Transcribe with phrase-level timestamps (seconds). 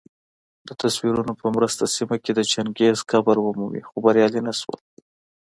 [0.67, 4.79] دتصویرونو په مرسته سیمه کي د چنګیز قبر ومومي خو بریالي نه سول